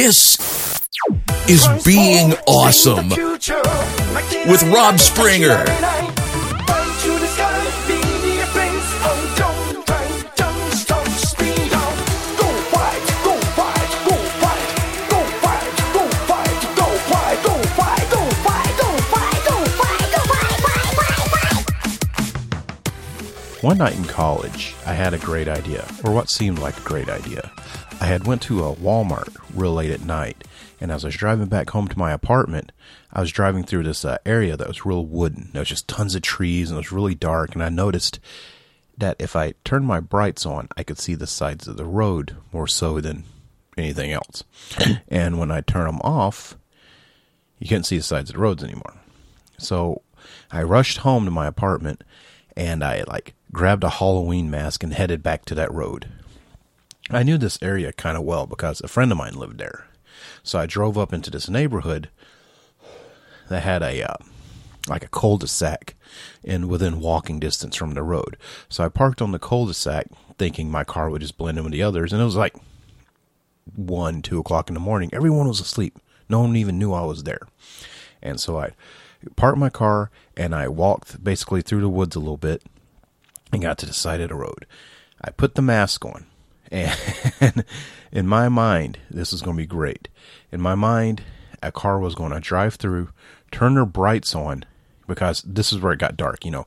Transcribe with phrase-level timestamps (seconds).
[0.00, 0.38] This
[1.48, 5.64] is being awesome with Rob Springer.
[23.60, 27.08] One night in college, I had a great idea, or what seemed like a great
[27.08, 27.50] idea.
[28.00, 30.44] I had went to a Walmart real late at night,
[30.80, 32.70] and as I was driving back home to my apartment,
[33.12, 35.50] I was driving through this uh, area that was real wooden.
[35.52, 38.20] There was just tons of trees, and it was really dark, and I noticed
[38.96, 42.36] that if I turned my brights on, I could see the sides of the road
[42.52, 43.24] more so than
[43.76, 44.44] anything else.
[45.08, 46.56] and when I turn them off,
[47.58, 48.94] you couldn't see the sides of the roads anymore.
[49.58, 50.02] So
[50.52, 52.04] I rushed home to my apartment,
[52.56, 56.08] and I like grabbed a Halloween mask and headed back to that road.
[57.10, 59.86] I knew this area kind of well because a friend of mine lived there.
[60.42, 62.10] So I drove up into this neighborhood
[63.48, 64.16] that had a uh,
[64.88, 65.94] like a cul-de-sac
[66.44, 68.36] and within walking distance from the road.
[68.68, 70.06] So I parked on the cul-de-sac
[70.38, 72.56] thinking my car would just blend in with the others and it was like
[73.74, 75.10] one, two o'clock in the morning.
[75.12, 75.98] Everyone was asleep.
[76.28, 77.46] No one even knew I was there.
[78.22, 78.72] And so I
[79.36, 82.62] parked my car and I walked basically through the woods a little bit
[83.52, 84.66] and got to the side of the road.
[85.22, 86.26] I put the mask on,
[86.70, 87.64] and
[88.12, 90.08] in my mind, this is going to be great.
[90.52, 91.22] In my mind,
[91.62, 93.10] a car was going to drive through,
[93.50, 94.64] turn their brights on,
[95.06, 96.44] because this is where it got dark.
[96.44, 96.66] You know,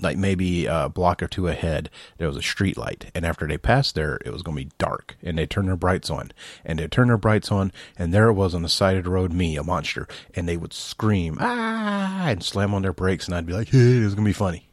[0.00, 3.58] like maybe a block or two ahead, there was a street light, and after they
[3.58, 6.32] passed there, it was going to be dark, and they turned their brights on,
[6.64, 9.10] and they turned their brights on, and there it was on the side of the
[9.10, 13.34] road, me, a monster, and they would scream ah and slam on their brakes, and
[13.34, 14.68] I'd be like, hey, it's going to be funny.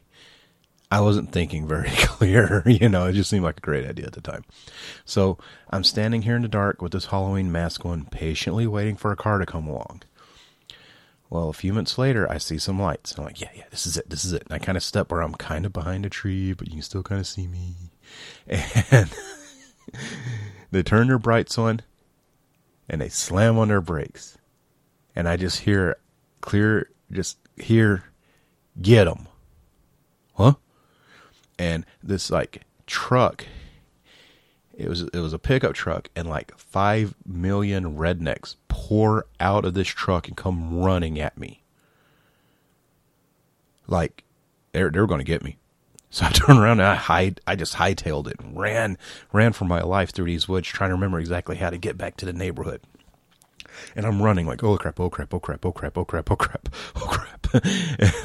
[0.92, 4.12] I wasn't thinking very clear, you know, it just seemed like a great idea at
[4.12, 4.44] the time.
[5.06, 5.38] So
[5.70, 9.16] I'm standing here in the dark with this Halloween mask on, patiently waiting for a
[9.16, 10.02] car to come along.
[11.30, 13.16] Well, a few minutes later, I see some lights.
[13.16, 14.42] I'm like, yeah, yeah, this is it, this is it.
[14.42, 16.82] And I kind of step where I'm kind of behind a tree, but you can
[16.82, 17.74] still kind of see me.
[18.90, 19.10] And
[20.72, 21.80] they turn their brights on
[22.86, 24.36] and they slam on their brakes.
[25.16, 25.96] And I just hear
[26.42, 28.04] clear, just hear,
[28.82, 29.26] get them.
[30.34, 30.54] Huh?
[31.58, 33.46] And this like truck
[34.74, 39.74] it was it was a pickup truck and like 5 million rednecks pour out of
[39.74, 41.62] this truck and come running at me.
[43.86, 44.24] Like
[44.72, 45.56] they're they're going to get me.
[46.14, 48.98] So I turned around and I hide I just hightailed it and ran
[49.32, 52.18] ran for my life through these woods trying to remember exactly how to get back
[52.18, 52.82] to the neighborhood
[53.94, 56.36] and I'm running like, oh crap, oh crap, oh crap, oh crap, oh crap, oh
[56.36, 57.64] crap, oh crap.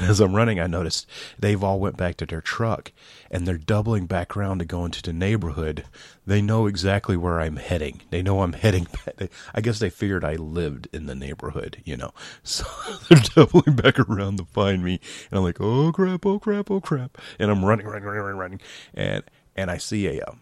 [0.02, 1.06] as I'm running, I noticed
[1.38, 2.92] they've all went back to their truck
[3.30, 5.84] and they're doubling back around to go into the neighborhood.
[6.26, 8.02] They know exactly where I'm heading.
[8.10, 8.86] They know I'm heading.
[9.06, 9.30] Back.
[9.54, 12.12] I guess they figured I lived in the neighborhood, you know.
[12.42, 12.64] So
[13.08, 15.00] they're doubling back around to find me,
[15.30, 18.60] and I'm like, oh crap, oh crap, oh crap, and I'm running, running, running, running,
[18.94, 19.22] and
[19.54, 20.22] and I see a.
[20.24, 20.40] Um,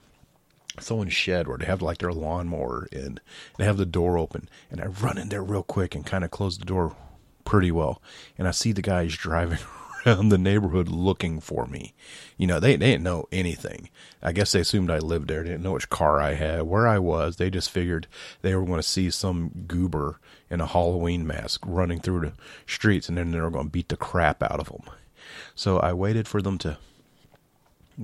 [0.81, 3.21] someone's shed where they have like their lawnmower in.
[3.59, 6.31] They have the door open, and I run in there real quick and kind of
[6.31, 6.97] close the door
[7.45, 8.03] pretty well.
[8.37, 9.59] And I see the guys driving
[10.07, 11.95] around the neighborhood looking for me.
[12.37, 13.89] You know, they, they didn't know anything.
[14.23, 15.43] I guess they assumed I lived there.
[15.43, 17.37] They didn't know which car I had, where I was.
[17.37, 18.07] They just figured
[18.43, 20.21] they were going to see some goober
[20.51, 22.33] in a Halloween mask running through the
[22.67, 24.83] streets, and then they were going to beat the crap out of them.
[25.55, 26.79] So I waited for them to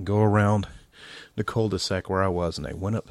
[0.03, 0.67] go around
[1.35, 3.09] the cul-de-sac where I was, and I went up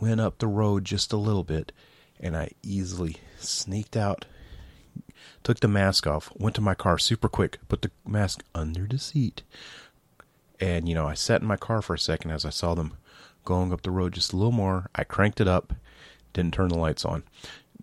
[0.00, 1.72] went up the road just a little bit,
[2.20, 4.26] and I easily sneaked out,
[5.42, 8.98] took the mask off, went to my car super quick, put the mask under the
[8.98, 9.42] seat,
[10.60, 12.96] and you know I sat in my car for a second as I saw them
[13.44, 14.90] going up the road just a little more.
[14.94, 15.72] I cranked it up,
[16.32, 17.24] didn't turn the lights on,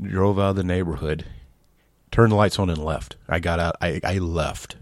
[0.01, 1.25] drove out of the neighborhood,
[2.11, 3.15] turned the lights on and left.
[3.27, 3.75] I got out.
[3.81, 4.77] I I left.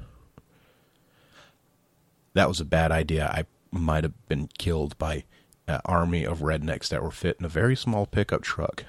[2.33, 3.27] That was a bad idea.
[3.27, 5.23] I might have been killed by
[5.67, 8.85] an army of rednecks that were fit in a very small pickup truck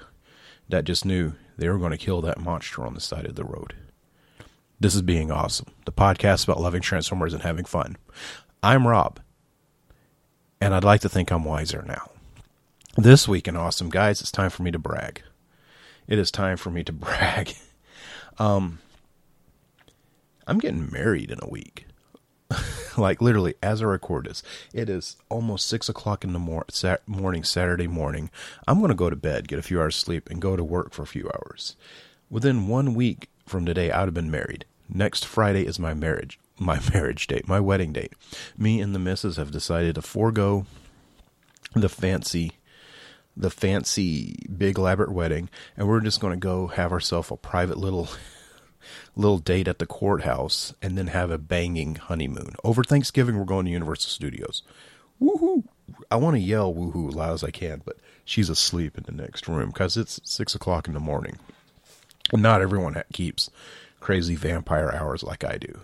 [0.69, 3.43] that just knew they were going to kill that monster on the side of the
[3.43, 3.75] road.
[4.79, 5.67] This is being awesome.
[5.85, 7.97] The podcast about loving Transformers and having fun.
[8.61, 9.19] I'm Rob,
[10.59, 12.11] and I'd like to think I'm wiser now.
[12.97, 15.21] This week in Awesome Guys, it's time for me to brag.
[16.07, 17.53] It is time for me to brag.
[18.37, 18.79] Um,
[20.47, 21.85] I'm getting married in a week.
[22.97, 24.43] like literally as I record this,
[24.73, 26.65] it is almost six o'clock in the mor-
[27.07, 28.29] morning, Saturday morning.
[28.67, 30.93] I'm going to go to bed, get a few hours sleep, and go to work
[30.93, 31.75] for a few hours.
[32.29, 34.65] Within one week from today, I would have been married.
[34.87, 38.13] Next Friday is my marriage, my marriage date, my wedding date.
[38.57, 40.65] Me and the missus have decided to forego
[41.73, 42.53] the fancy
[43.37, 47.77] the fancy big elaborate wedding, and we're just going to go have ourselves a private
[47.77, 48.07] little
[49.15, 52.55] little date at the courthouse, and then have a banging honeymoon.
[52.63, 54.63] Over Thanksgiving, we're going to Universal Studios.
[55.21, 55.63] Woohoo!
[56.11, 59.47] I want to yell woohoo loud as I can, but she's asleep in the next
[59.47, 61.37] room because it's six o'clock in the morning.
[62.33, 63.49] Not everyone keeps
[63.99, 65.79] crazy vampire hours like I do.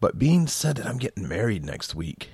[0.00, 2.30] But being said that I'm getting married next week,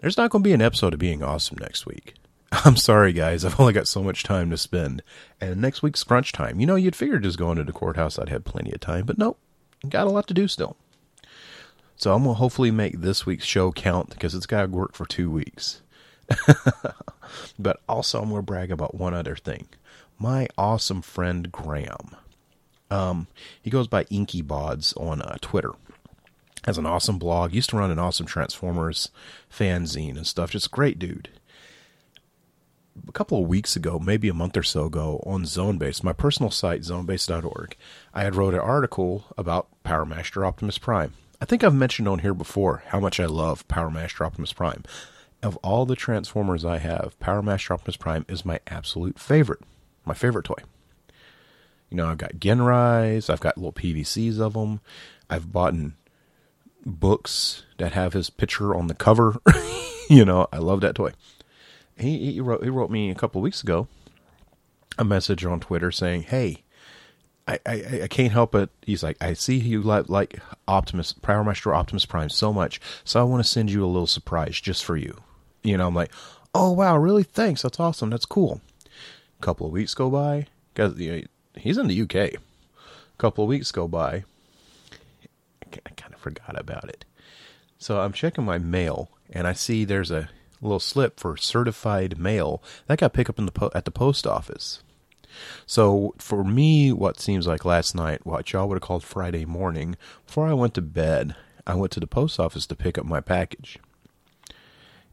[0.00, 2.14] there's not going to be an episode of Being Awesome next week.
[2.64, 3.44] I'm sorry, guys.
[3.44, 5.02] I've only got so much time to spend.
[5.40, 6.60] And next week's crunch time.
[6.60, 9.18] You know, you'd figure just going to the courthouse I'd have plenty of time, but
[9.18, 9.38] nope.
[9.88, 10.76] Got a lot to do still.
[11.96, 14.92] So I'm going to hopefully make this week's show count because it's got to work
[14.94, 15.80] for two weeks.
[17.58, 19.68] but also, I'm going to brag about one other thing.
[20.18, 22.16] My awesome friend Graham.
[22.90, 23.28] Um,
[23.62, 25.72] he goes by Inky Bods on uh, Twitter.
[26.64, 27.54] Has an awesome blog.
[27.54, 29.10] Used to run an awesome Transformers
[29.50, 30.50] fanzine and stuff.
[30.50, 31.30] Just great dude
[33.08, 36.50] a couple of weeks ago, maybe a month or so ago, on ZoneBase, my personal
[36.50, 37.76] site, zonebase.org,
[38.14, 41.14] I had wrote an article about Power Master Optimus Prime.
[41.40, 44.84] I think I've mentioned on here before how much I love Power Master Optimus Prime.
[45.42, 49.60] Of all the Transformers I have, Power Master Optimus Prime is my absolute favorite.
[50.04, 50.62] My favorite toy.
[51.90, 54.80] You know, I've got Ginrais, I've got little PVCs of them,
[55.28, 55.74] I've bought
[56.86, 59.40] books that have his picture on the cover.
[60.08, 61.12] you know, I love that toy
[62.02, 63.88] he, he wrote he wrote me a couple of weeks ago
[64.98, 66.62] a message on Twitter saying, "Hey,
[67.46, 71.44] I, I, I can't help it." He's like, "I see you like like Optimus Power
[71.44, 74.84] Master Optimus Prime so much, so I want to send you a little surprise just
[74.84, 75.22] for you."
[75.62, 76.12] You know, I'm like,
[76.54, 77.22] "Oh wow, really?
[77.22, 77.62] Thanks.
[77.62, 78.10] That's awesome.
[78.10, 78.60] That's cool."
[79.40, 81.22] A couple of weeks go by because you know,
[81.56, 82.14] he's in the UK.
[82.14, 82.38] A
[83.18, 84.24] couple of weeks go by.
[85.86, 87.04] I kind of forgot about it.
[87.78, 90.28] So I'm checking my mail and I see there's a
[90.62, 94.26] little slip for certified mail that got picked up in the po- at the post
[94.26, 94.82] office.
[95.66, 99.96] So for me, what seems like last night, what y'all would have called Friday morning,
[100.26, 101.34] before I went to bed,
[101.66, 103.78] I went to the post office to pick up my package.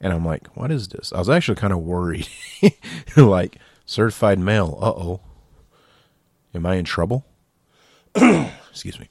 [0.01, 1.11] And I'm like, what is this?
[1.13, 2.27] I was actually kind of worried.
[3.17, 4.77] like, certified mail.
[4.81, 5.21] Uh oh.
[6.53, 7.25] Am I in trouble?
[8.15, 9.09] Excuse me.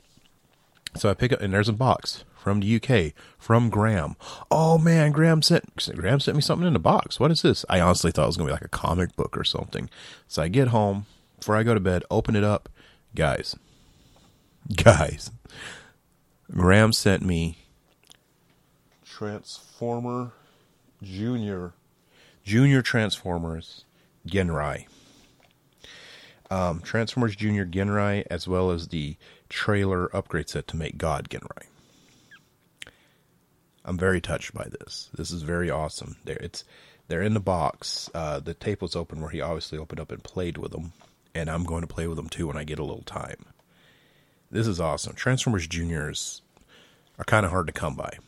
[0.96, 4.16] So I pick up, and there's a box from the UK from Graham.
[4.50, 7.20] Oh man, Graham sent Graham sent me something in a box.
[7.20, 7.64] What is this?
[7.68, 9.90] I honestly thought it was gonna be like a comic book or something.
[10.26, 11.06] So I get home
[11.38, 12.68] before I go to bed, open it up,
[13.14, 13.56] guys,
[14.74, 15.30] guys.
[16.50, 17.58] Graham sent me
[19.04, 20.32] Transformer
[21.02, 21.72] Junior,
[22.44, 23.84] Junior Transformers
[24.26, 24.86] Ginrai.
[26.50, 29.16] Um, Transformers Junior Ginrai, as well as the
[29.48, 31.66] trailer upgrade set to make God Ginrai.
[33.88, 35.08] I'm very touched by this.
[35.16, 36.16] This is very awesome.
[36.24, 36.62] There, it's
[37.08, 38.10] they're in the box.
[38.14, 40.92] Uh, the tape was open where he obviously opened up and played with them,
[41.34, 43.46] and I'm going to play with them too when I get a little time.
[44.50, 45.14] This is awesome.
[45.14, 46.42] Transformers Juniors
[47.18, 48.18] are kind of hard to come by,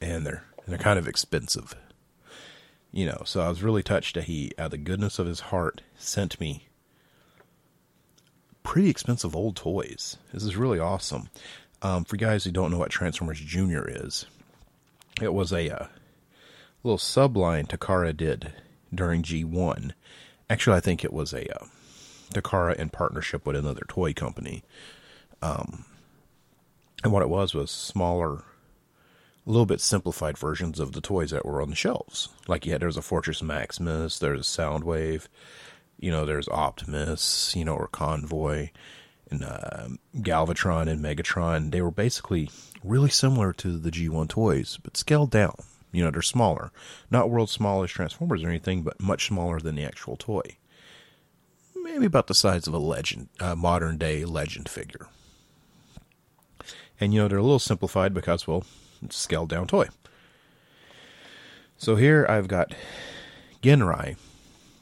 [0.00, 1.74] and they're they're kind of expensive.
[2.92, 5.40] You know, so I was really touched that he, out of the goodness of his
[5.40, 6.68] heart, sent me
[8.62, 10.16] pretty expensive old toys.
[10.32, 11.28] This is really awesome.
[11.82, 14.26] Um, for guys who don't know what Transformers Junior is,
[15.20, 15.86] it was a uh,
[16.82, 18.52] little subline Takara did
[18.94, 19.92] during G1.
[20.48, 21.66] Actually, I think it was a uh,
[22.32, 24.62] Takara in partnership with another toy company.
[25.42, 25.84] Um,
[27.02, 28.44] and what it was was smaller,
[29.46, 32.28] a little bit simplified versions of the toys that were on the shelves.
[32.48, 35.28] Like, yeah, there's a Fortress Maximus, there's a Soundwave,
[35.98, 38.70] you know, there's Optimus, you know, or Convoy,
[39.30, 41.70] and uh, Galvatron and Megatron.
[41.70, 42.50] They were basically
[42.84, 45.56] really similar to the G1 toys, but scaled down.
[45.92, 46.70] You know, they're smaller.
[47.10, 50.56] Not world's smallest Transformers or anything, but much smaller than the actual toy.
[51.74, 55.06] Maybe about the size of a legend, uh, modern day legend figure.
[57.00, 58.64] And you know, they're a little simplified because, well,
[59.02, 59.88] it's a scaled down toy.
[61.78, 62.74] So here I've got
[63.62, 64.16] Ginrai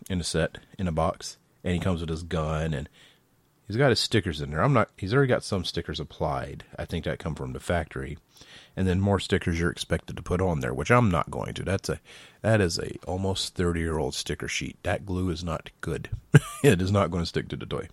[0.08, 2.88] in a set, in a box, and he comes with his gun and
[3.66, 4.62] He's got his stickers in there.
[4.62, 4.90] I'm not.
[4.96, 6.64] He's already got some stickers applied.
[6.78, 8.18] I think that come from the factory,
[8.76, 11.62] and then more stickers you're expected to put on there, which I'm not going to.
[11.62, 12.00] That's a
[12.42, 14.76] that is a almost 30 year old sticker sheet.
[14.82, 16.10] That glue is not good.
[16.62, 17.88] it is not going to stick to the toy.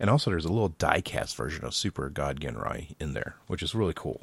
[0.00, 3.74] And also, there's a little die-cast version of Super God Ginrai in there, which is
[3.74, 4.20] really cool.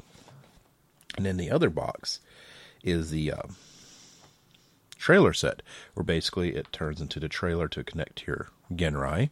[1.16, 2.20] And then the other box
[2.82, 3.42] is the uh,
[4.98, 5.62] trailer set,
[5.94, 9.30] where basically it turns into the trailer to connect to your Ginrai.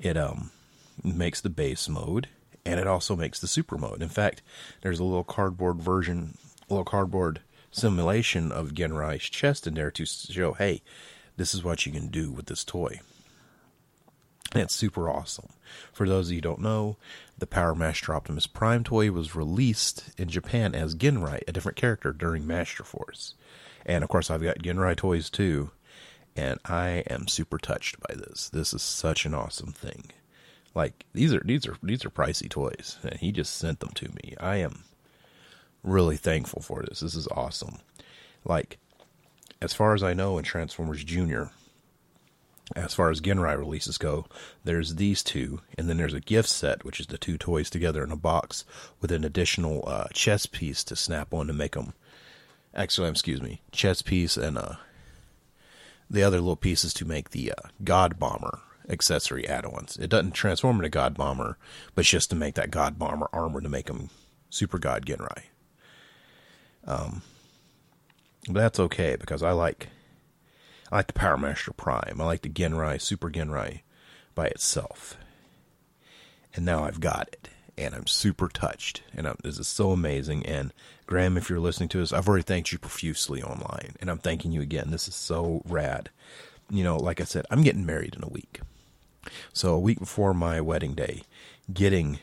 [0.00, 0.50] It um
[1.02, 2.28] makes the base mode
[2.66, 4.02] and it also makes the super mode.
[4.02, 4.42] In fact,
[4.82, 6.36] there's a little cardboard version,
[6.68, 10.82] a little cardboard simulation of Ginrai's chest in there to show, hey,
[11.36, 13.00] this is what you can do with this toy.
[14.52, 15.50] And it's super awesome.
[15.92, 16.96] For those of you who don't know,
[17.38, 22.12] the Power Master Optimus Prime toy was released in Japan as Ginrai, a different character
[22.12, 23.34] during Master Force.
[23.84, 25.70] And of course, I've got Ginrai toys too,
[26.34, 28.48] and I am super touched by this.
[28.48, 30.10] This is such an awesome thing.
[30.76, 34.10] Like these are these are these are pricey toys, and he just sent them to
[34.10, 34.34] me.
[34.38, 34.84] I am
[35.82, 37.00] really thankful for this.
[37.00, 37.78] This is awesome.
[38.44, 38.76] Like
[39.62, 41.50] as far as I know in Transformers Junior,
[42.76, 44.26] as far as Ginrai releases go,
[44.64, 48.04] there's these two, and then there's a gift set, which is the two toys together
[48.04, 48.66] in a box
[49.00, 51.94] with an additional uh, chess piece to snap on to make them.
[52.74, 54.74] Actually, excuse me, chess piece and uh,
[56.10, 59.96] the other little pieces to make the uh, God Bomber accessory add-ons.
[59.96, 61.58] It doesn't transform into God Bomber,
[61.94, 64.10] but it's just to make that God Bomber armor to make him
[64.50, 65.42] Super God Ginrai.
[66.84, 67.22] Um,
[68.46, 69.88] but that's okay because I like
[70.90, 72.20] I like the Power Master Prime.
[72.20, 73.80] I like the Ginrai, Super Ginrai
[74.34, 75.16] by itself.
[76.54, 77.48] And now I've got it.
[77.76, 79.02] And I'm super touched.
[79.14, 80.46] And I'm, this is so amazing.
[80.46, 80.72] And
[81.06, 83.96] Graham, if you're listening to this, I've already thanked you profusely online.
[84.00, 84.90] And I'm thanking you again.
[84.90, 86.08] This is so rad.
[86.70, 88.60] You know, like I said, I'm getting married in a week.
[89.52, 91.22] So a week before my wedding day,
[91.72, 92.18] getting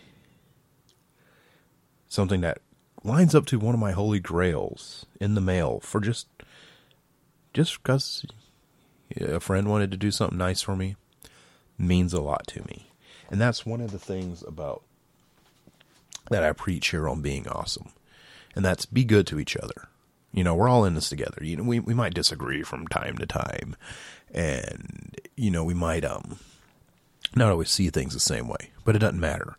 [2.08, 2.60] something that
[3.04, 6.28] lines up to one of my holy grails in the mail for just
[7.54, 8.26] just because
[9.20, 10.96] a friend wanted to do something nice for me
[11.78, 12.88] means a lot to me.
[13.30, 14.84] And that's one of the things about
[16.30, 17.90] that I preach here on being awesome.
[18.56, 19.90] And that's be good to each other.
[20.32, 21.40] You know, we're all in this together.
[21.42, 23.76] You know, we, we might disagree from time to time.
[24.34, 26.40] And, you know, we might um
[27.36, 28.72] not always see things the same way.
[28.86, 29.58] But it doesn't matter.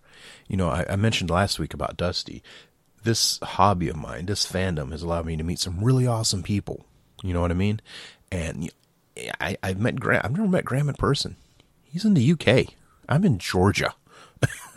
[0.49, 2.43] You know, I, I mentioned last week about Dusty.
[3.03, 6.87] This hobby of mine, this fandom has allowed me to meet some really awesome people.
[7.23, 7.81] You know what I mean?
[8.33, 8.71] And
[9.41, 10.23] I, I've met Graham.
[10.25, 11.37] I've never met Graham in person.
[11.85, 12.75] He's in the UK.
[13.09, 13.95] I'm in Georgia.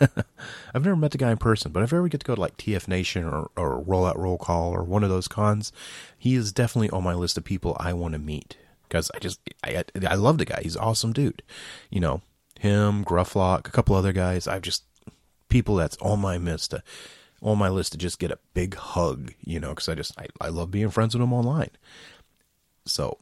[0.00, 2.40] I've never met the guy in person, but if I ever get to go to
[2.40, 5.72] like TF Nation or, or Rollout Roll Call or one of those cons,
[6.16, 8.56] he is definitely on my list of people I want to meet
[8.88, 10.60] because I just I I love the guy.
[10.62, 11.42] He's awesome dude.
[11.90, 12.22] You know
[12.58, 14.46] him, Grufflock, a couple other guys.
[14.46, 14.84] I've just
[15.48, 16.80] people that's on my list to uh,
[17.40, 19.32] on my list to just get a big hug.
[19.40, 21.70] You know, because I just I, I love being friends with them online.
[22.84, 23.18] So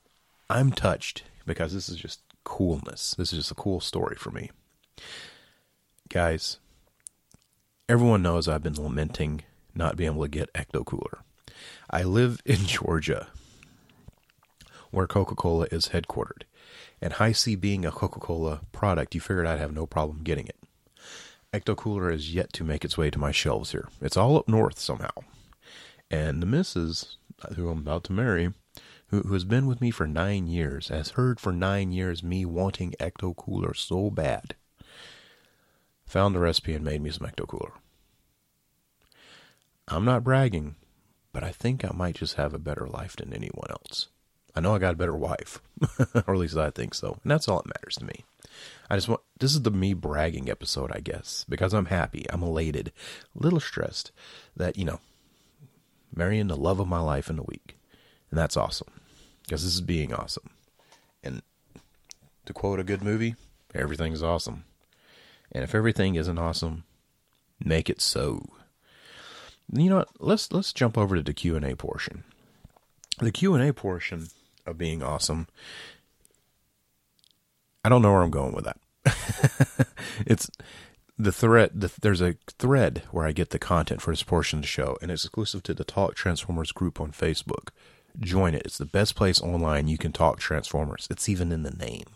[0.49, 3.14] I'm touched because this is just coolness.
[3.16, 4.50] This is just a cool story for me.
[6.09, 6.59] Guys,
[7.88, 9.43] everyone knows I've been lamenting
[9.75, 11.19] not being able to get Ecto Cooler.
[11.90, 13.28] I live in Georgia,
[14.90, 16.43] where Coca Cola is headquartered.
[17.00, 20.57] And Hi-C being a Coca Cola product, you figured I'd have no problem getting it.
[21.53, 23.88] Ecto Cooler is yet to make its way to my shelves here.
[24.00, 25.11] It's all up north somehow.
[26.11, 27.17] And the missus,
[27.55, 28.53] who I'm about to marry,
[29.09, 32.45] who, who has been with me for nine years, has heard for nine years me
[32.45, 34.55] wanting Ecto Cooler so bad,
[36.05, 37.73] found the recipe and made me some Ecto Cooler.
[39.88, 40.75] I'm not bragging,
[41.33, 44.09] but I think I might just have a better life than anyone else.
[44.56, 45.60] I know I got a better wife,
[46.26, 48.25] or at least I think so, and that's all that matters to me.
[48.88, 52.42] I just want this is the me bragging episode, I guess, because I'm happy, I'm
[52.42, 52.92] elated,
[53.38, 54.12] a little stressed
[54.56, 55.00] that you know,
[56.14, 57.76] marrying the love of my life in a week.
[58.30, 58.88] And that's awesome.
[59.42, 60.50] Because this is being awesome.
[61.22, 61.42] And
[62.46, 63.36] to quote a good movie,
[63.75, 64.64] everything's awesome.
[65.52, 66.84] And if everything isn't awesome,
[67.62, 68.44] make it so.
[69.72, 70.08] You know what?
[70.18, 72.25] Let's let's jump over to the Q and A portion.
[73.18, 74.28] The Q and A portion
[74.66, 75.49] of being awesome.
[77.85, 79.88] I don't know where I'm going with that.
[80.26, 80.50] it's
[81.16, 81.70] the thread.
[81.75, 84.99] The, there's a thread where I get the content for this portion of the show,
[85.00, 87.68] and it's exclusive to the Talk Transformers group on Facebook
[88.20, 88.62] join it.
[88.64, 91.06] It's the best place online you can talk Transformers.
[91.11, 92.06] It's even in the name.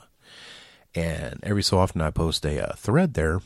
[0.94, 3.40] And every so often I post a, uh, thread there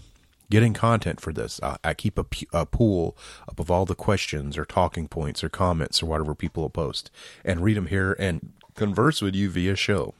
[0.50, 1.60] getting content for this.
[1.62, 3.16] I, I keep a, a, pool
[3.48, 7.10] up of all the questions or talking points or comments or whatever people will post
[7.44, 10.14] and read them here and converse with you via show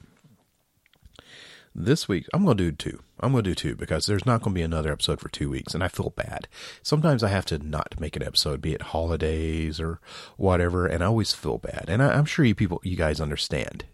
[1.75, 3.01] this week I'm going to do two.
[3.19, 5.49] I'm going to do two because there's not going to be another episode for two
[5.49, 6.47] weeks, and I feel bad.
[6.81, 9.99] Sometimes I have to not make an episode, be it holidays or
[10.37, 11.85] whatever, and I always feel bad.
[11.89, 13.85] And I, am sure you people, you guys understand,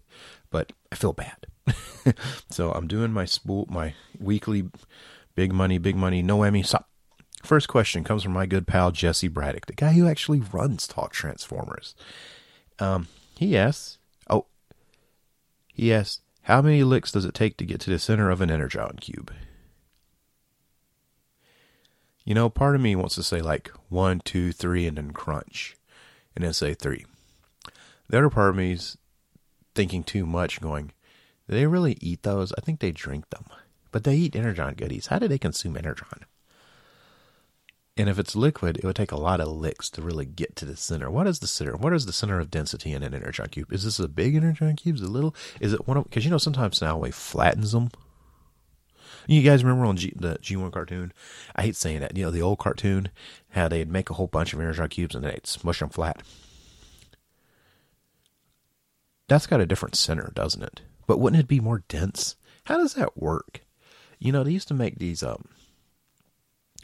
[0.51, 1.47] but I feel bad.
[2.49, 4.69] so I'm doing my spool, my weekly
[5.35, 6.65] big money, big money, no whammy.
[6.65, 6.87] Stop.
[7.43, 11.11] First question comes from my good pal Jesse Braddock, the guy who actually runs Talk
[11.11, 11.95] Transformers.
[12.77, 13.97] Um, he asks,
[15.81, 18.51] he asks, how many licks does it take to get to the center of an
[18.51, 19.33] Energon cube?
[22.23, 25.75] You know, part of me wants to say like one, two, three, and then crunch,
[26.35, 27.07] and then say three.
[28.09, 28.95] The other part of me is
[29.73, 30.91] thinking too much, going,
[31.49, 32.53] do they really eat those?
[32.55, 33.45] I think they drink them.
[33.91, 35.07] But they eat Energon goodies.
[35.07, 36.25] How do they consume Energon?
[37.97, 40.65] And if it's liquid, it would take a lot of licks to really get to
[40.65, 41.11] the center.
[41.11, 41.75] What is the center?
[41.75, 43.73] What is the center of density in an energon cube?
[43.73, 44.95] Is this a big energon cube?
[44.95, 45.35] Is it little?
[45.59, 46.05] Is it one of?
[46.05, 47.89] Because you know sometimes Soundwave flattens them.
[49.27, 51.11] You guys remember on G, the G1 cartoon?
[51.55, 52.15] I hate saying that.
[52.15, 53.09] You know the old cartoon,
[53.49, 56.23] how they'd make a whole bunch of energon cubes and they'd smush them flat.
[59.27, 60.81] That's got a different center, doesn't it?
[61.07, 62.35] But wouldn't it be more dense?
[62.65, 63.61] How does that work?
[64.17, 65.49] You know, they used to make these um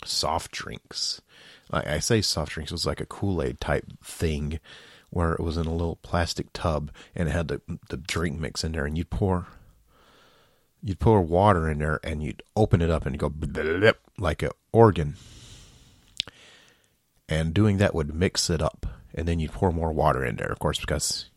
[0.05, 1.21] soft drinks.
[1.71, 4.59] Like I say soft drinks was like a Kool-Aid type thing
[5.09, 8.63] where it was in a little plastic tub and it had the the drink mix
[8.63, 9.47] in there and you'd pour
[10.83, 13.31] you'd pour water in there and you'd open it up and go
[14.17, 15.15] like an organ.
[17.29, 20.51] And doing that would mix it up and then you'd pour more water in there,
[20.51, 21.29] of course, because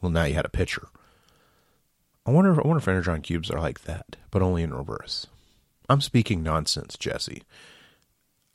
[0.00, 0.88] well now you had a pitcher.
[2.24, 5.26] I wonder if I wonder if energon cubes are like that, but only in reverse.
[5.88, 7.42] I'm speaking nonsense, Jesse.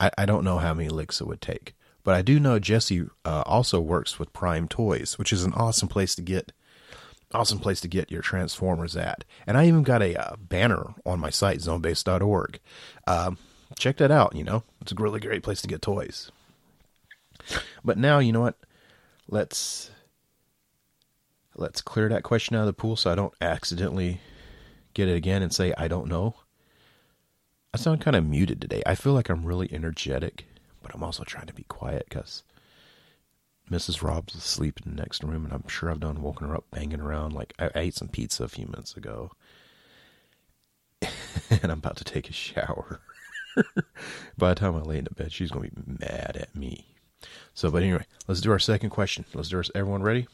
[0.00, 1.74] I, I don't know how many licks it would take,
[2.04, 5.88] but I do know Jesse uh, also works with Prime Toys, which is an awesome
[5.88, 6.52] place to get
[7.34, 9.24] awesome place to get your transformers at.
[9.46, 12.58] And I even got a uh, banner on my site zonebase.org.
[13.06, 13.36] Um,
[13.78, 14.34] check that out.
[14.34, 16.30] You know, it's a really great place to get toys.
[17.84, 18.58] But now, you know what?
[19.28, 19.90] Let's
[21.54, 24.20] let's clear that question out of the pool so I don't accidentally
[24.94, 26.34] get it again and say I don't know.
[27.74, 28.82] I sound kind of muted today.
[28.86, 30.46] I feel like I'm really energetic,
[30.82, 32.42] but I'm also trying to be quiet because
[33.70, 34.02] Mrs.
[34.02, 37.00] Rob's asleep in the next room, and I'm sure I've done woken her up banging
[37.00, 37.34] around.
[37.34, 39.32] Like I, I ate some pizza a few minutes ago,
[41.02, 43.00] and I'm about to take a shower.
[44.38, 46.86] By the time I lay in the bed, she's gonna be mad at me.
[47.52, 49.26] So, but anyway, let's do our second question.
[49.34, 49.64] Let's do our.
[49.74, 50.26] Everyone ready?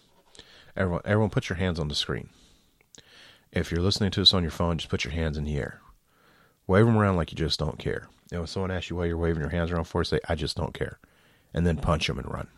[0.77, 2.29] Everyone, everyone, put your hands on the screen.
[3.51, 5.81] If you're listening to us on your phone, just put your hands in the air.
[6.67, 8.09] Wave them around like you just don't care.
[8.33, 10.57] Know, if someone asks you why you're waving your hands around for, say, I just
[10.57, 10.99] don't care.
[11.53, 12.49] And then punch them and run.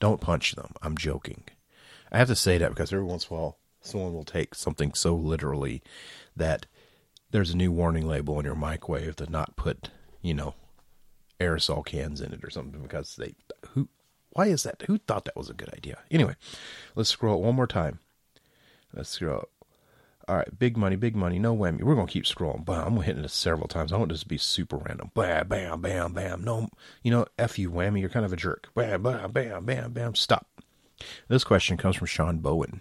[0.00, 0.72] Don't punch them.
[0.82, 1.44] I'm joking.
[2.10, 4.94] I have to say that because every once in a while, someone will take something
[4.94, 5.82] so literally
[6.34, 6.66] that
[7.30, 9.90] there's a new warning label on your microwave to not put,
[10.22, 10.54] you know,
[11.40, 13.34] aerosol cans in it or something because they,
[13.70, 13.88] who,
[14.30, 14.82] why is that?
[14.86, 15.98] Who thought that was a good idea?
[16.10, 16.36] Anyway,
[16.94, 17.98] let's scroll one more time.
[18.94, 19.48] Let's scroll.
[20.28, 21.82] All right, big money, big money, no whammy.
[21.82, 22.64] We're gonna keep scrolling.
[22.64, 23.92] Bam, I'm hitting this several times.
[23.92, 25.12] I want this to be super random.
[25.14, 26.42] Bam, bam, bam, bam.
[26.42, 26.68] No,
[27.04, 28.00] you know, f you whammy.
[28.00, 28.68] You're kind of a jerk.
[28.74, 30.14] Bam, bam, bam, bam, bam.
[30.16, 30.48] Stop.
[31.28, 32.80] This question comes from Sean Bowen.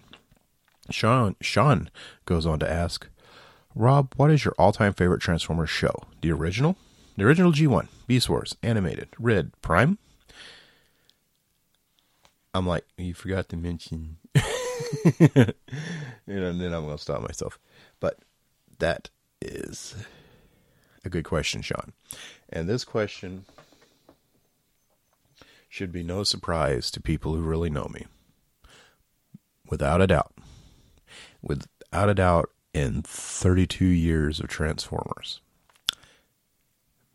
[0.90, 1.92] Sean Sean
[2.26, 3.08] goes on to ask,
[3.76, 5.94] Rob, what is your all-time favorite Transformers show?
[6.22, 6.78] The original,
[7.16, 10.00] the original G1, Beast Wars, animated, RID, Prime.
[12.56, 14.18] I'm like, you forgot to mention
[15.20, 15.54] and
[16.28, 17.60] then I'm going to stop myself.
[18.00, 18.20] But
[18.80, 19.10] that
[19.42, 19.96] is
[21.04, 21.94] a good question, Sean.
[22.50, 23.46] And this question
[25.70, 28.06] should be no surprise to people who really know me.
[29.70, 30.34] Without a doubt.
[31.42, 35.40] Without a doubt, in 32 years of Transformers,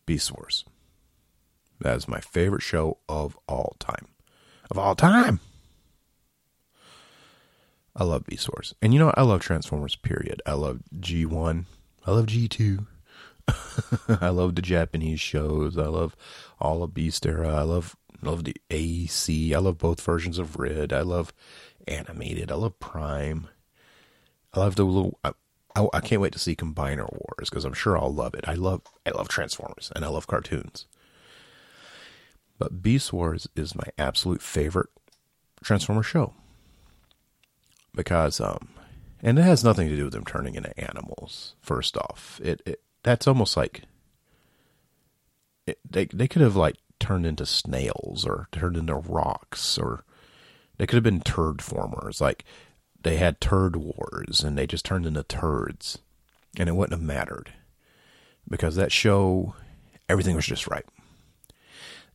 [0.06, 0.64] Beast Wars.
[1.80, 4.08] That is my favorite show of all time.
[4.70, 5.40] Of all time!
[7.96, 8.74] I love Beast Wars.
[8.80, 10.40] And you know, I love Transformers, period.
[10.46, 11.64] I love G1.
[12.06, 12.86] I love G2.
[14.20, 15.76] I love the Japanese shows.
[15.76, 16.16] I love
[16.60, 17.54] all of Beast Era.
[17.54, 19.54] I love love the AC.
[19.54, 20.92] I love both versions of RID.
[20.92, 21.32] I love
[21.88, 22.52] animated.
[22.52, 23.48] I love Prime.
[24.54, 25.18] I love the little.
[25.24, 25.32] I,
[25.74, 28.44] I, I can't wait to see Combiner Wars because I'm sure I'll love it.
[28.46, 30.86] I love I love Transformers and I love cartoons.
[32.58, 34.90] But Beast Wars is my absolute favorite
[35.62, 36.34] Transformer show
[37.94, 38.68] because um
[39.22, 42.40] and it has nothing to do with them turning into animals first off.
[42.42, 43.82] It, it that's almost like
[45.66, 50.04] it, they they could have like turned into snails or turned into rocks or
[50.76, 52.20] they could have been turd formers.
[52.20, 52.44] Like
[53.02, 55.98] they had turd wars and they just turned into turds
[56.58, 57.52] and it wouldn't have mattered
[58.48, 59.54] because that show
[60.08, 60.86] everything was just right.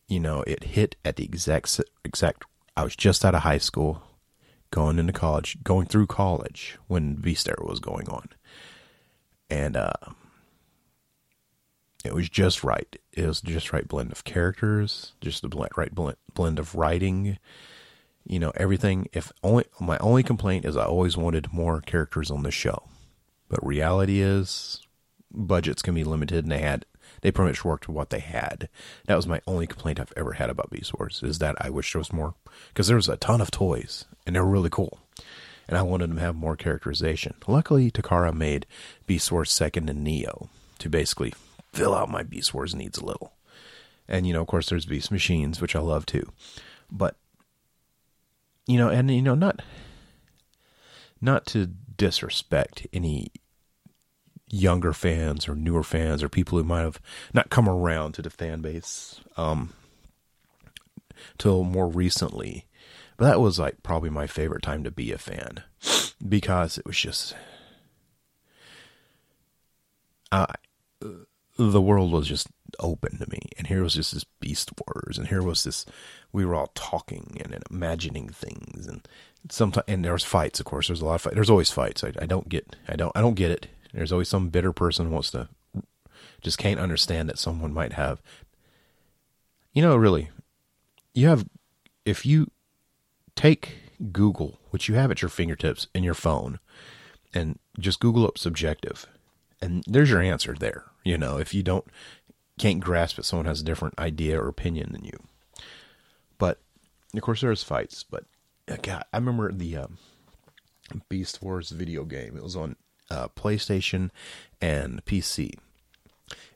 [0.08, 2.46] You know it hit at the exact exact
[2.78, 4.04] I was just out of high school
[4.72, 8.30] going into college, going through college when Era was going on.
[9.50, 9.94] And uh,
[12.04, 12.96] it was just right.
[13.14, 17.38] It was just right blend of characters, just the blend, right blend, blend of writing.
[18.28, 19.08] You know, everything.
[19.14, 22.90] If only my only complaint is I always wanted more characters on the show,
[23.50, 24.82] but reality is
[25.32, 26.86] budgets can be limited, and they had
[27.26, 28.70] They pretty much worked what they had.
[29.08, 31.92] That was my only complaint I've ever had about Beast Wars is that I wish
[31.92, 32.36] there was more
[32.68, 35.00] because there was a ton of toys and they were really cool,
[35.68, 37.34] and I wanted them to have more characterization.
[37.48, 38.68] Luckily, Takara made
[39.08, 41.34] Beast Wars second and Neo to basically
[41.74, 43.34] fill out my Beast Wars needs a little.
[44.08, 46.32] And you know, of course, there's Beast Machines, which I love too,
[46.92, 47.16] but
[48.68, 49.64] you know, and you know, not
[51.20, 51.66] not to
[51.98, 53.32] disrespect any
[54.50, 57.02] younger fans or newer fans or people who might have
[57.34, 59.74] not come around to the fan base um
[61.38, 62.66] till more recently.
[63.18, 65.64] But that was like probably my favorite time to be a fan
[66.28, 67.36] because it was just
[70.32, 70.48] uh,
[71.58, 72.48] the world was just
[72.80, 73.40] open to me.
[73.58, 75.86] And here was just this beast wars and here was this
[76.34, 79.08] we were all talking and, and imagining things and
[79.50, 80.88] sometimes and there was fights of course.
[80.88, 82.04] There's a lot of fights there's always fights.
[82.04, 85.12] I, I don't get i don't i don't get it there's always some bitter person
[85.12, 85.48] wants to
[86.42, 88.22] just can't understand that someone might have
[89.74, 90.30] you know really
[91.14, 91.46] you have
[92.06, 92.50] if you
[93.36, 93.78] take
[94.12, 96.60] google which you have at your fingertips in your phone
[97.34, 99.08] and just google up subjective
[99.62, 101.86] and there's your answer there you know if you don't
[102.58, 105.18] can't grasp that someone has a different idea or opinion than you
[106.38, 106.60] but
[107.14, 108.26] of course there's fights but
[108.68, 109.98] uh, God, I remember the um,
[111.10, 112.36] Beast Wars video game.
[112.36, 112.76] It was on
[113.10, 114.10] uh, PlayStation
[114.62, 115.54] and PC,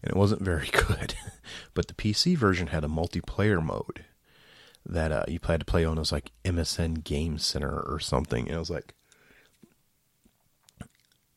[0.02, 1.16] and it wasn't very good.
[1.74, 4.06] but the PC version had a multiplayer mode
[4.86, 5.98] that uh, you had to play on.
[5.98, 8.48] It was like MSN Game Center or something.
[8.48, 8.94] And it was like,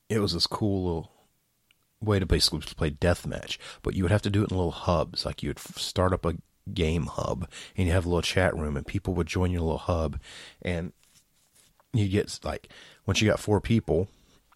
[0.08, 1.12] it was this cool little
[2.00, 5.24] way to basically play deathmatch, but you would have to do it in little hubs.
[5.24, 6.36] Like you would start up a
[6.72, 9.78] game hub and you have a little chat room and people would join your little
[9.78, 10.18] hub
[10.62, 10.92] and
[11.92, 12.68] you get like
[13.04, 14.08] once you got four people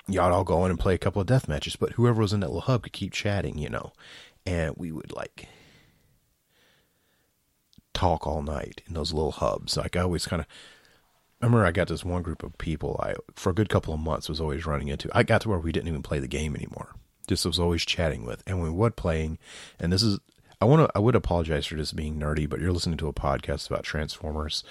[0.09, 2.40] y'all all go in and play a couple of death matches but whoever was in
[2.40, 3.92] that little hub could keep chatting you know
[4.45, 5.49] and we would like
[7.92, 10.47] talk all night in those little hubs like i always kind of
[11.40, 14.01] I remember I got this one group of people I for a good couple of
[14.01, 15.11] months was always running into.
[15.12, 16.95] I got to where we didn't even play the game anymore.
[17.29, 18.42] Just was always chatting with.
[18.47, 19.38] And we would playing,
[19.79, 20.19] and this is
[20.61, 20.92] I want to.
[20.95, 24.64] I would apologize for just being nerdy, but you're listening to a podcast about Transformers.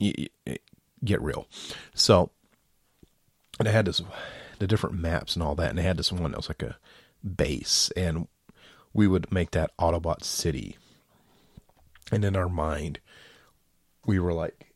[0.00, 1.46] get real.
[1.94, 2.30] So,
[3.58, 4.02] and had this,
[4.58, 6.76] the different maps and all that, and they had this one that was like a
[7.24, 8.28] base, and
[8.92, 10.76] we would make that Autobot City.
[12.12, 13.00] And in our mind,
[14.06, 14.72] we were like,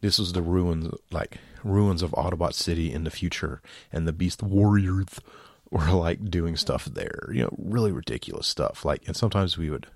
[0.00, 3.60] this was the ruins, like ruins of Autobot City in the future,
[3.92, 5.20] and the Beast Warriors
[5.70, 8.84] were like doing stuff there, you know, really ridiculous stuff.
[8.84, 9.86] Like, and sometimes we would,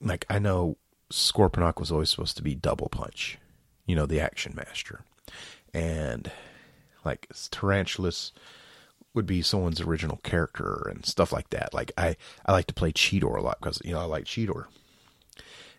[0.00, 0.76] like, I know
[1.12, 3.38] Scorponok was always supposed to be Double Punch,
[3.86, 5.00] you know, the action master.
[5.74, 6.30] And
[7.04, 8.32] like Tarantulas
[9.14, 11.74] would be someone's original character and stuff like that.
[11.74, 14.66] Like, I, I like to play Cheetor a lot because, you know, I like Cheetor.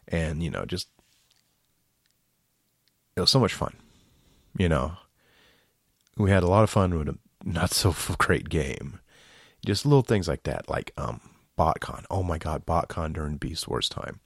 [0.08, 0.88] And, you know, just,
[3.15, 3.75] it was so much fun,
[4.58, 4.93] you know.
[6.17, 8.99] We had a lot of fun with a not so great game.
[9.65, 11.21] Just little things like that, like um,
[11.58, 12.06] BotCon.
[12.10, 14.19] Oh my God, BotCon during Beast Wars time.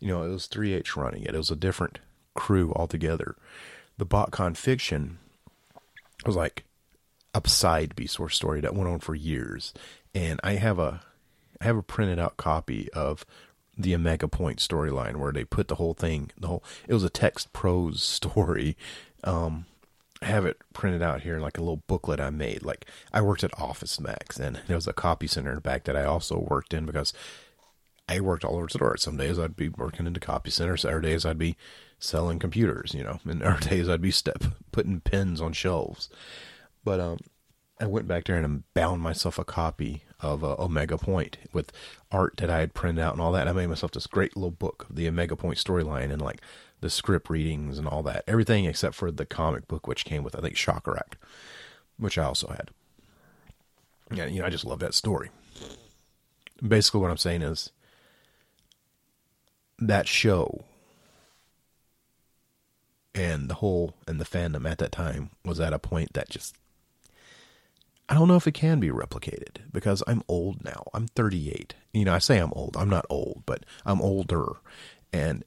[0.00, 1.34] You know, it was 3H running it.
[1.34, 2.00] It was a different
[2.34, 3.36] crew altogether.
[4.00, 5.18] The BotCon fiction
[6.24, 6.64] was like
[7.34, 9.74] upside Beast Wars story that went on for years,
[10.14, 11.02] and I have a
[11.60, 13.26] I have a printed out copy of
[13.76, 17.10] the Omega Point storyline where they put the whole thing, the whole it was a
[17.10, 18.74] text prose story
[19.22, 19.66] um,
[20.22, 22.62] I have it printed out here in like a little booklet I made.
[22.62, 25.84] Like I worked at Office Max and there was a copy center in the back
[25.84, 27.12] that I also worked in because
[28.08, 28.96] I worked all over the store.
[28.96, 30.78] Some days I'd be working in the copy center.
[30.78, 31.58] Saturdays I'd be
[32.00, 36.08] selling computers, you know, In our days I'd be step putting pens on shelves.
[36.82, 37.18] But um,
[37.78, 41.72] I went back there and bound myself a copy of uh, Omega Point with
[42.10, 43.42] art that I had printed out and all that.
[43.42, 46.40] And I made myself this great little book of the Omega Point storyline and like
[46.80, 48.24] the script readings and all that.
[48.26, 51.14] Everything except for the comic book, which came with, I think, Shokaract,
[51.98, 52.70] which I also had.
[54.12, 55.30] Yeah, you know, I just love that story.
[56.66, 57.70] Basically, what I'm saying is
[59.78, 60.64] that show
[63.14, 66.56] and the whole and the fandom at that time was at a point that just
[68.08, 70.82] I don't know if it can be replicated because I'm old now.
[70.92, 71.74] I'm 38.
[71.92, 72.76] You know, I say I'm old.
[72.76, 74.54] I'm not old, but I'm older.
[75.12, 75.44] And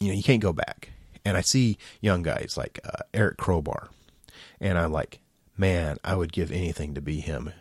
[0.00, 0.90] you know, you can't go back.
[1.24, 3.88] And I see young guys like uh, Eric Crowbar,
[4.60, 5.20] and I'm like,
[5.56, 7.52] man, I would give anything to be him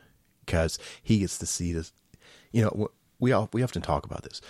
[0.45, 1.93] because he gets to see this.
[2.51, 4.41] You know, we all we often talk about this.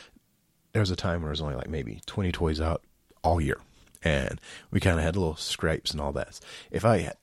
[0.72, 2.84] There was a time where there was only like maybe 20 toys out
[3.24, 3.58] all year,
[4.04, 4.40] and
[4.72, 6.40] we kind of had little scrapes and all that.
[6.72, 7.18] If I had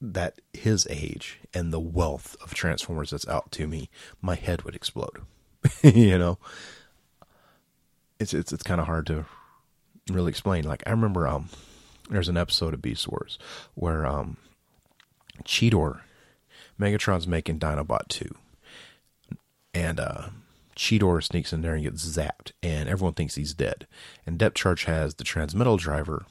[0.00, 3.88] that his age and the wealth of Transformers that's out to me,
[4.20, 5.20] my head would explode.
[5.82, 6.38] you know,
[8.18, 9.26] it's it's it's kind of hard to
[10.10, 10.64] really explain.
[10.64, 11.48] Like I remember, um,
[12.10, 13.38] there's an episode of Beast Wars
[13.74, 14.36] where um,
[15.44, 16.00] Cheetor,
[16.80, 18.34] Megatron's making Dinobot two,
[19.72, 20.28] and uh,
[20.76, 23.86] Cheetor sneaks in there and gets zapped, and everyone thinks he's dead.
[24.26, 26.26] And Depth Charge has the Transmetal driver,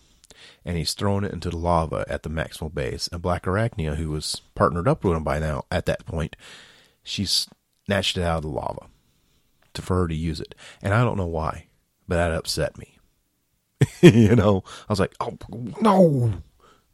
[0.66, 3.08] and he's thrown it into the lava at the maximal base.
[3.12, 6.36] And Black Arachnia, who was partnered up with him by now at that point,
[7.04, 8.88] she snatched it out of the lava
[9.74, 10.56] to for her to use it.
[10.82, 11.68] And I don't know why,
[12.08, 12.98] but that upset me.
[14.02, 15.38] you know, I was like, oh
[15.82, 16.34] no,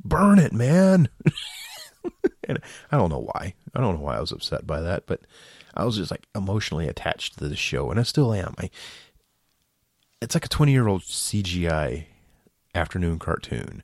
[0.03, 1.10] burn it, man.
[2.43, 2.60] and
[2.91, 3.53] I don't know why.
[3.73, 5.21] I don't know why I was upset by that, but
[5.77, 8.55] I was just like emotionally attached to the show, and I still am.
[8.57, 8.69] I,
[10.21, 12.05] it's like a 20 year old CGI
[12.73, 13.83] afternoon cartoon.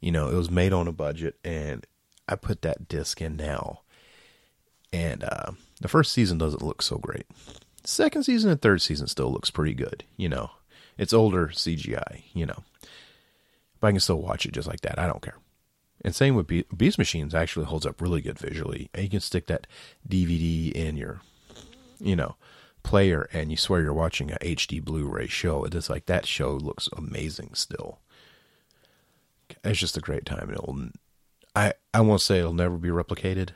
[0.00, 1.84] You know, it was made on a budget, and
[2.28, 3.80] I put that disc in now.
[4.92, 7.26] And uh, the first season doesn't look so great.
[7.84, 10.04] Second season and third season still looks pretty good.
[10.16, 10.50] You know,
[10.96, 12.22] it's older CGI.
[12.32, 12.62] You know,
[13.80, 14.98] but I can still watch it just like that.
[14.98, 15.36] I don't care.
[16.04, 18.90] And same with Be- Beast Machines actually holds up really good visually.
[18.94, 19.66] And you can stick that
[20.08, 21.20] DVD in your,
[21.98, 22.36] you know,
[22.82, 25.64] player and you swear you're watching a HD Blu-ray show.
[25.64, 27.98] It's like that show looks amazing still.
[29.64, 30.50] It's just a great time.
[30.50, 30.90] It'll,
[31.54, 33.50] I I won't say it'll never be replicated,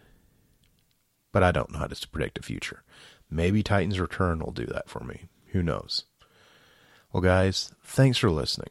[1.33, 2.83] but I don't know how to predict the future.
[3.31, 5.26] Maybe Titans Return will do that for me.
[5.48, 6.05] Who knows?
[7.12, 8.70] Well, guys, thanks for listening.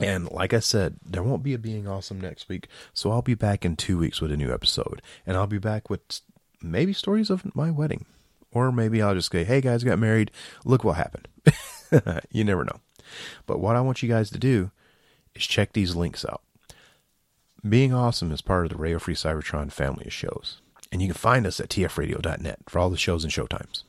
[0.00, 3.34] And like I said, there won't be a Being Awesome next week, so I'll be
[3.34, 5.02] back in two weeks with a new episode.
[5.26, 6.00] And I'll be back with
[6.62, 8.06] maybe stories of my wedding.
[8.52, 10.30] Or maybe I'll just say, hey guys, got married.
[10.64, 11.28] Look what happened.
[12.30, 12.80] you never know.
[13.46, 14.70] But what I want you guys to do
[15.34, 16.42] is check these links out.
[17.68, 20.60] Being Awesome is part of the Radio Free Cybertron family of shows.
[20.90, 23.84] And you can find us at tfradio.net for all the shows and showtimes.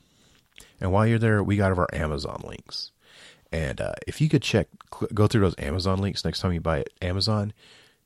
[0.80, 2.92] And while you're there, we got our Amazon links.
[3.52, 4.68] And uh, if you could check,
[5.12, 7.52] go through those Amazon links next time you buy it, Amazon,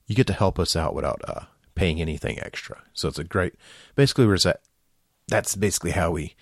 [0.07, 2.83] you get to help us out without uh, paying anything extra.
[2.93, 3.55] So it's a great,
[3.95, 4.61] basically, we're that.
[5.29, 6.35] That's basically how we.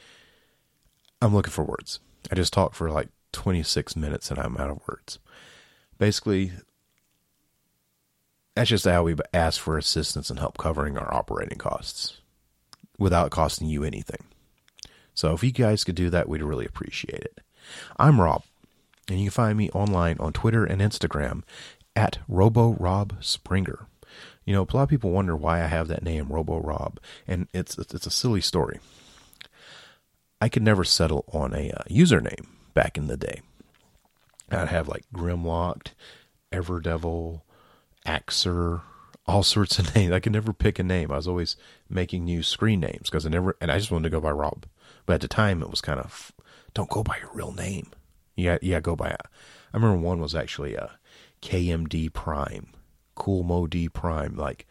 [1.23, 2.01] I'm looking for words.
[2.31, 5.19] I just talked for like 26 minutes and I'm out of words.
[5.99, 6.53] Basically,
[8.55, 12.21] that's just how we ask for assistance and help covering our operating costs
[12.99, 14.25] without costing you anything.
[15.14, 17.40] So if you guys could do that, we'd really appreciate it.
[17.97, 18.43] I'm Rob,
[19.09, 21.43] and you can find me online on Twitter and Instagram
[21.95, 23.87] at RoboRobSpringer.
[24.45, 27.49] You know, a lot of people wonder why I have that name, Robo Rob, and
[27.55, 28.79] it's it's a silly story.
[30.40, 33.40] I could never settle on a uh, username back in the day.
[34.51, 35.93] I'd have like Grimlocked,
[36.53, 37.40] Everdevil,
[38.07, 38.83] Axer,
[39.27, 40.12] all sorts of names.
[40.12, 41.11] I could never pick a name.
[41.11, 41.57] I was always
[41.88, 44.67] making new screen names because I never, and I just wanted to go by Rob.
[45.07, 46.33] But at the time, it was kind of,
[46.75, 47.90] don't go by your real name.
[48.37, 49.11] Yeah, yeah, go by.
[49.11, 50.99] I remember one was actually uh, a
[51.42, 52.68] KMD Prime,
[53.14, 54.37] Cool Mo D Prime.
[54.37, 54.66] Like,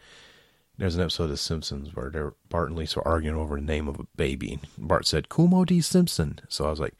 [0.76, 4.00] there's an episode of Simpsons where Bart and Lisa are arguing over the name of
[4.00, 4.58] a baby.
[4.76, 6.94] Bart said Cool Mo D Simpson, so I was like,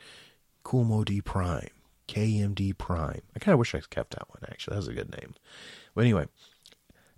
[0.63, 1.71] Cool Mo D Prime,
[2.09, 3.23] KMD Prime.
[3.35, 4.43] I kind of wish I kept that one.
[4.51, 5.35] Actually, that was a good name.
[5.95, 6.27] But anyway,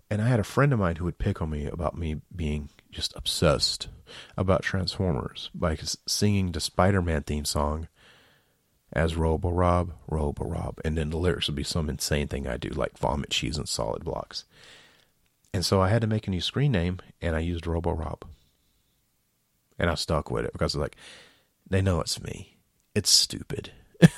[0.09, 2.69] and I had a friend of mine who would pick on me about me being
[2.91, 3.89] just obsessed
[4.37, 7.87] about Transformers by singing the Spider-Man theme song
[8.97, 12.57] as Robo Rob, Robo Rob, and then the lyrics would be some insane thing I
[12.57, 14.43] do, like vomit cheese and solid blocks.
[15.53, 18.25] And so I had to make a new screen name, and I used Robo Rob.
[19.77, 20.95] And I stuck with it because it's like
[21.69, 22.57] they know it's me.
[22.95, 23.71] It's stupid.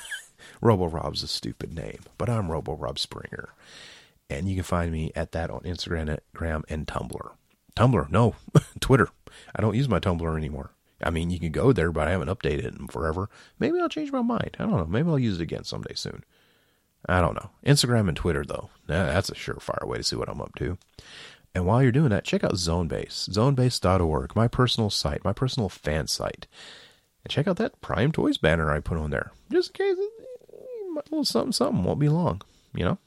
[0.62, 3.50] Robo Rob's a stupid name, but I'm Robo Rob Springer.
[4.30, 7.32] And you can find me at that on Instagram and Tumblr.
[7.76, 8.36] Tumblr, no,
[8.80, 9.10] Twitter.
[9.54, 10.72] I don't use my Tumblr anymore.
[11.04, 13.30] I mean, you can go there, but I haven't updated it in forever.
[13.58, 14.58] Maybe I'll change my mind.
[14.60, 14.86] I don't know.
[14.86, 16.24] Maybe I'll use it again someday soon.
[17.08, 17.52] I don't know.
[17.66, 20.78] Instagram and Twitter, though, that's a surefire way to see what I'm up to.
[21.56, 26.08] And while you're doing that, check out Zonebase, zonebase.org, my personal site, my personal fan
[26.08, 26.46] site.
[27.24, 31.10] And check out that Prime Toys banner I put on there, just in case a
[31.10, 32.42] little something, something won't be long.
[32.76, 32.98] You know,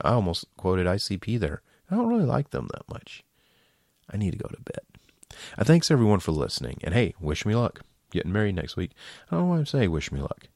[0.00, 1.62] I almost quoted ICP there.
[1.90, 3.24] I don't really like them that much.
[4.10, 4.80] I need to go to bed.
[5.56, 6.78] I thanks everyone for listening.
[6.82, 7.80] And hey, wish me luck.
[8.10, 8.92] Getting married next week.
[9.30, 10.48] I don't know why I'm saying wish me luck.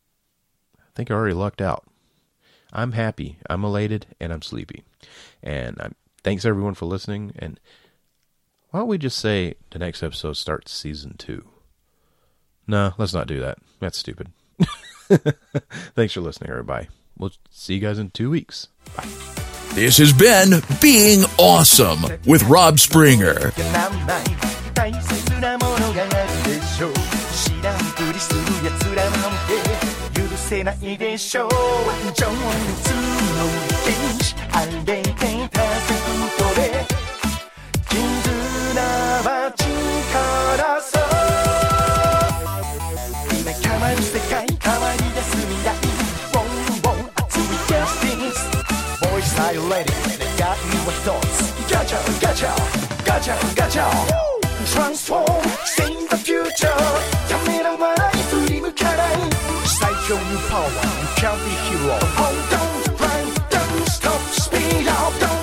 [0.78, 1.84] I think I already lucked out.
[2.72, 4.82] I'm happy, I'm elated, and I'm sleepy.
[5.42, 7.32] And I'm, thanks everyone for listening.
[7.38, 7.58] And
[8.70, 11.46] why don't we just say the next episode starts season two?
[12.66, 13.58] No, let's not do that.
[13.80, 14.32] That's stupid.
[15.94, 16.88] thanks for listening, everybody.
[17.16, 18.68] We'll see you guys in two weeks.
[18.96, 19.08] Bye.
[19.76, 23.52] This has been Being Awesome with Rob Springer.
[30.65, 31.49] ないでしょう
[32.13, 32.35] 情熱の
[33.85, 35.01] 原始あれて
[35.49, 36.05] たセフ
[36.37, 36.61] トで
[37.87, 37.95] 絆
[39.23, 41.01] は力そう
[43.39, 45.69] 今変わる世界変わり出す未来
[46.33, 46.43] ボン
[46.81, 48.33] ボン熱いキャスティング
[49.07, 49.93] Voice are you ready?
[50.37, 51.39] Got you a thoughts
[51.69, 52.51] Gotcha, gotcha,
[53.05, 53.85] gotcha, gotcha
[54.65, 57.24] Transform, sing the future
[60.06, 60.70] show you power.
[61.02, 61.98] You can be hero.
[62.00, 65.35] Oh, don't break, don't stop, speed up, don't